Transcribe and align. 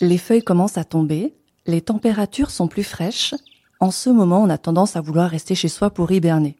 Les 0.00 0.18
feuilles 0.18 0.44
commencent 0.44 0.78
à 0.78 0.84
tomber, 0.84 1.34
les 1.66 1.80
températures 1.80 2.50
sont 2.50 2.68
plus 2.68 2.84
fraîches. 2.84 3.34
En 3.80 3.90
ce 3.90 4.10
moment, 4.10 4.42
on 4.42 4.48
a 4.48 4.58
tendance 4.58 4.94
à 4.94 5.00
vouloir 5.00 5.28
rester 5.28 5.56
chez 5.56 5.68
soi 5.68 5.90
pour 5.90 6.12
hiberner. 6.12 6.56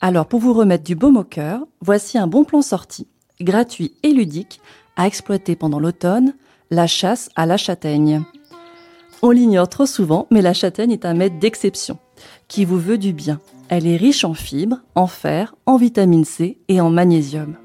Alors, 0.00 0.26
pour 0.26 0.40
vous 0.40 0.52
remettre 0.52 0.84
du 0.84 0.94
baume 0.94 1.16
au 1.16 1.24
cœur, 1.24 1.60
voici 1.80 2.18
un 2.18 2.28
bon 2.28 2.44
plan 2.44 2.62
sorti, 2.62 3.08
gratuit 3.40 3.94
et 4.02 4.12
ludique, 4.12 4.60
à 4.96 5.06
exploiter 5.06 5.56
pendant 5.56 5.80
l'automne, 5.80 6.34
la 6.70 6.86
chasse 6.86 7.30
à 7.34 7.46
la 7.46 7.56
châtaigne. 7.56 8.22
On 9.22 9.30
l'ignore 9.30 9.68
trop 9.68 9.86
souvent, 9.86 10.26
mais 10.30 10.42
la 10.42 10.54
châtaigne 10.54 10.92
est 10.92 11.04
un 11.04 11.14
maître 11.14 11.38
d'exception, 11.38 11.98
qui 12.48 12.64
vous 12.64 12.78
veut 12.78 12.98
du 12.98 13.12
bien. 13.12 13.40
Elle 13.68 13.86
est 13.86 13.96
riche 13.96 14.24
en 14.24 14.34
fibres, 14.34 14.80
en 14.94 15.06
fer, 15.08 15.54
en 15.66 15.76
vitamine 15.76 16.24
C 16.24 16.58
et 16.68 16.80
en 16.80 16.90
magnésium. 16.90 17.56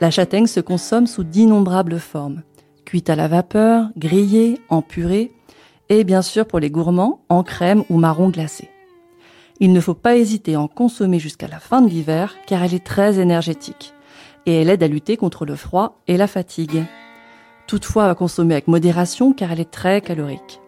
La 0.00 0.10
châtaigne 0.10 0.46
se 0.46 0.60
consomme 0.60 1.06
sous 1.06 1.24
d'innombrables 1.24 1.98
formes. 1.98 2.42
Cuite 2.84 3.10
à 3.10 3.16
la 3.16 3.28
vapeur, 3.28 3.88
grillée, 3.96 4.60
en 4.68 4.82
purée, 4.82 5.32
et 5.88 6.04
bien 6.04 6.22
sûr 6.22 6.46
pour 6.46 6.60
les 6.60 6.70
gourmands, 6.70 7.20
en 7.28 7.42
crème 7.42 7.84
ou 7.88 7.98
marron 7.98 8.28
glacé. 8.28 8.68
Il 9.60 9.72
ne 9.72 9.80
faut 9.80 9.94
pas 9.94 10.16
hésiter 10.16 10.54
à 10.54 10.60
en 10.60 10.68
consommer 10.68 11.18
jusqu'à 11.18 11.48
la 11.48 11.60
fin 11.60 11.80
de 11.80 11.88
l'hiver 11.88 12.34
car 12.46 12.62
elle 12.62 12.74
est 12.74 12.84
très 12.84 13.20
énergétique 13.20 13.94
et 14.46 14.60
elle 14.60 14.68
aide 14.68 14.82
à 14.82 14.88
lutter 14.88 15.16
contre 15.16 15.46
le 15.46 15.56
froid 15.56 16.00
et 16.08 16.16
la 16.16 16.26
fatigue. 16.26 16.84
Toutefois 17.66 18.10
à 18.10 18.14
consommer 18.14 18.54
avec 18.54 18.68
modération 18.68 19.32
car 19.32 19.52
elle 19.52 19.60
est 19.60 19.70
très 19.70 20.00
calorique. 20.00 20.60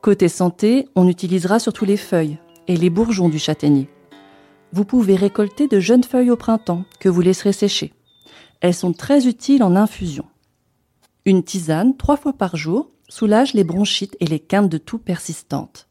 Côté 0.00 0.28
santé, 0.28 0.88
on 0.94 1.08
utilisera 1.08 1.58
surtout 1.58 1.84
les 1.84 1.96
feuilles 1.98 2.38
et 2.68 2.76
les 2.76 2.90
bourgeons 2.90 3.28
du 3.28 3.38
châtaignier. 3.38 3.88
Vous 4.72 4.84
pouvez 4.84 5.16
récolter 5.16 5.66
de 5.66 5.80
jeunes 5.80 6.04
feuilles 6.04 6.30
au 6.30 6.36
printemps 6.36 6.84
que 7.00 7.08
vous 7.08 7.20
laisserez 7.20 7.52
sécher. 7.52 7.92
Elles 8.60 8.74
sont 8.74 8.92
très 8.92 9.26
utiles 9.26 9.64
en 9.64 9.74
infusion. 9.74 10.24
Une 11.26 11.44
tisane 11.44 11.96
trois 11.98 12.16
fois 12.16 12.32
par 12.32 12.56
jour 12.56 12.90
soulage 13.10 13.52
les 13.52 13.64
bronchites 13.64 14.16
et 14.20 14.26
les 14.26 14.40
quintes 14.40 14.70
de 14.70 14.78
toux 14.78 14.98
persistantes. 14.98 15.86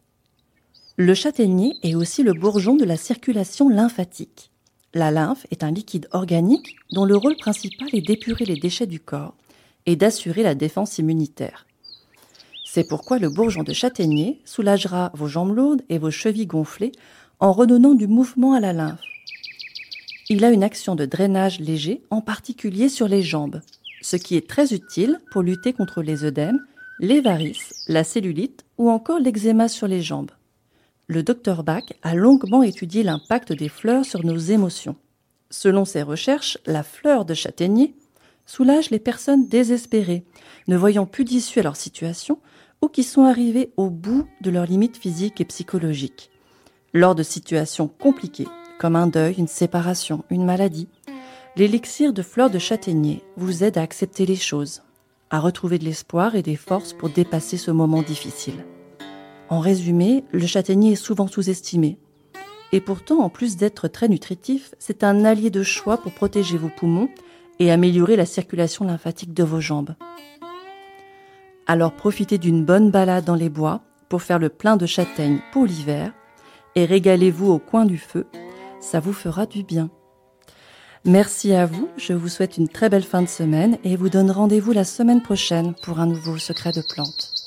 Le 0.98 1.14
châtaignier 1.14 1.74
est 1.84 1.94
aussi 1.94 2.24
le 2.24 2.34
bourgeon 2.34 2.76
de 2.76 2.84
la 2.84 2.98
circulation 2.98 3.70
lymphatique. 3.70 4.52
La 4.96 5.12
lymphe 5.12 5.46
est 5.52 5.64
un 5.64 5.70
liquide 5.70 6.08
organique 6.14 6.78
dont 6.92 7.06
le 7.06 7.16
rôle 7.16 7.38
principal 7.38 7.90
est 7.94 8.02
d'épurer 8.02 8.46
les 8.46 8.60
déchets 8.60 8.88
du 8.88 9.00
corps 9.00 9.36
et 9.86 9.96
d'assurer 9.96 10.42
la 10.42 10.56
défense 10.56 10.98
immunitaire. 10.98 11.68
C'est 12.66 12.88
pourquoi 12.88 13.20
le 13.20 13.30
bourgeon 13.30 13.62
de 13.62 13.74
châtaignier 13.74 14.42
soulagera 14.46 15.12
vos 15.14 15.28
jambes 15.28 15.56
lourdes 15.56 15.84
et 15.90 16.00
vos 16.00 16.12
chevilles 16.12 16.48
gonflées 16.48 16.92
en 17.40 17.54
redonnant 17.54 17.94
du 17.94 18.08
mouvement 18.08 18.54
à 18.54 18.60
la 18.60 18.74
lymphe. 18.74 19.04
Il 20.28 20.44
a 20.44 20.50
une 20.50 20.64
action 20.64 20.96
de 20.96 21.06
drainage 21.06 21.60
léger, 21.60 22.02
en 22.10 22.22
particulier 22.22 22.90
sur 22.90 23.08
les 23.08 23.22
jambes, 23.22 23.62
ce 24.02 24.16
qui 24.16 24.36
est 24.36 24.48
très 24.48 24.74
utile 24.74 25.20
pour 25.32 25.42
lutter 25.42 25.74
contre 25.74 26.02
les 26.02 26.24
œdèmes, 26.24 26.60
les 27.00 27.22
varices, 27.22 27.84
la 27.88 28.04
cellulite 28.04 28.66
ou 28.78 28.90
encore 28.90 29.20
l'eczéma 29.20 29.68
sur 29.68 29.88
les 29.88 30.02
jambes 30.02 30.32
le 31.10 31.24
docteur 31.24 31.64
Bach 31.64 31.86
a 32.04 32.14
longuement 32.14 32.62
étudié 32.62 33.02
l'impact 33.02 33.52
des 33.52 33.68
fleurs 33.68 34.06
sur 34.06 34.24
nos 34.24 34.38
émotions. 34.38 34.96
Selon 35.50 35.84
ses 35.84 36.04
recherches, 36.04 36.60
la 36.68 36.84
fleur 36.84 37.26
de 37.26 37.34
châtaignier 37.34 37.96
soulage 38.46 38.92
les 38.92 39.00
personnes 39.00 39.48
désespérées, 39.48 40.24
ne 40.68 40.78
voyant 40.78 41.08
plus 41.08 41.24
d'issue 41.24 41.60
à 41.60 41.64
leur 41.64 41.76
situation 41.76 42.38
ou 42.84 42.88
qui 42.88 43.04
sont 43.04 43.24
arrivées 43.24 43.72
au 43.76 43.90
bout 43.90 44.28
de 44.42 44.52
leurs 44.52 44.68
limites 44.68 44.98
physiques 44.98 45.42
et 45.42 45.46
psychologiques. 45.46 46.30
Lors 46.94 47.16
de 47.16 47.24
situations 47.24 47.88
compliquées, 47.88 48.48
comme 48.80 48.96
un 48.96 49.08
deuil, 49.08 49.34
une 49.40 49.48
séparation, 49.48 50.24
une 50.30 50.46
maladie, 50.46 50.88
l'élixir 51.56 52.14
de 52.14 52.22
fleurs 52.22 52.50
de 52.50 52.60
châtaignier 52.60 53.24
vous 53.36 53.64
aide 53.64 53.78
à 53.78 53.82
accepter 53.82 54.26
les 54.26 54.36
choses, 54.36 54.84
à 55.30 55.40
retrouver 55.40 55.78
de 55.78 55.86
l'espoir 55.86 56.36
et 56.36 56.42
des 56.42 56.56
forces 56.56 56.94
pour 56.94 57.10
dépasser 57.10 57.58
ce 57.58 57.72
moment 57.72 58.02
difficile. 58.02 58.66
En 59.50 59.60
résumé, 59.60 60.24
le 60.32 60.46
châtaignier 60.46 60.94
est 60.94 60.96
souvent 60.96 61.28
sous-estimé. 61.28 61.98
Et 62.72 62.82
pourtant, 62.82 63.20
en 63.20 63.30
plus 63.30 63.58
d'être 63.58 63.88
très 63.88 64.08
nutritif, 64.08 64.76
c'est 64.78 65.04
un 65.04 65.26
allié 65.26 65.50
de 65.50 65.64
choix 65.64 65.98
pour 65.98 66.12
protéger 66.12 66.58
vos 66.58 66.70
poumons 66.70 67.10
et 67.58 67.72
améliorer 67.72 68.16
la 68.16 68.28
circulation 68.28 68.86
lymphatique 68.86 69.34
de 69.34 69.44
vos 69.44 69.60
jambes. 69.60 69.96
Alors 71.66 71.94
profitez 71.94 72.38
d'une 72.38 72.64
bonne 72.64 72.92
balade 72.92 73.26
dans 73.26 73.36
les 73.36 73.50
bois 73.50 73.82
pour 74.08 74.22
faire 74.22 74.40
le 74.40 74.50
plein 74.50 74.78
de 74.78 74.86
châtaignes 74.86 75.40
pour 75.52 75.66
l'hiver 75.66 76.14
et 76.76 76.86
régalez-vous 76.86 77.52
au 77.52 77.60
coin 77.60 77.86
du 77.86 77.98
feu, 77.98 78.28
ça 78.80 79.00
vous 79.00 79.14
fera 79.14 79.46
du 79.46 79.64
bien. 79.64 79.90
Merci 81.06 81.54
à 81.54 81.66
vous, 81.66 81.88
je 81.98 82.12
vous 82.12 82.28
souhaite 82.28 82.58
une 82.58 82.68
très 82.68 82.90
belle 82.90 83.04
fin 83.04 83.22
de 83.22 83.28
semaine 83.28 83.78
et 83.86 83.96
vous 83.96 84.10
donne 84.10 84.32
rendez-vous 84.32 84.74
la 84.74 84.84
semaine 84.84 85.22
prochaine 85.22 85.74
pour 85.82 86.00
un 86.00 86.06
nouveau 86.06 86.38
secret 86.38 86.74
de 86.74 86.82
plantes. 86.82 87.39